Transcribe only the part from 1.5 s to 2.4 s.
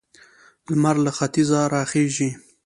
راخيژي.